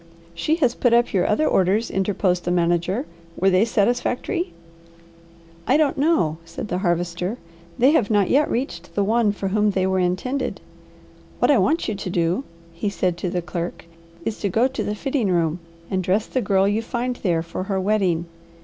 [0.33, 3.05] "She has put up your other orders," interposed the manager;
[3.37, 4.51] "were they satisfactory?"
[5.67, 7.37] "I don't know," said the Harvester.
[7.77, 10.59] "They have not yet reached the one for whom they were intended.
[11.37, 12.43] What I want you to do,"
[12.73, 13.85] he said to the clerk,
[14.25, 15.59] "is to go to the fitting room
[15.91, 18.25] and dress the girl you find there for her wedding.